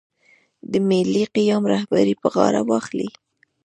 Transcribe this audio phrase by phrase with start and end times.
[0.71, 3.09] د ملي قیام رهبري پر غاړه واخلي.